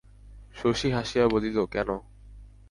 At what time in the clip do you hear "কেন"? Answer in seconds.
1.65-1.89